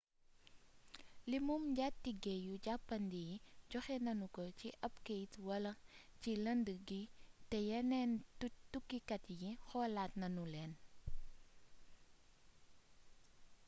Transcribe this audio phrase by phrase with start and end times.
[1.29, 3.35] limum njaatige yu jàppandi yi
[3.71, 5.65] joxe nanu ko ci ab keyt wal
[6.21, 7.01] ci lëndd gi
[7.49, 8.11] te yeneen
[8.71, 10.71] tukkikat yi xoolaat nanu leen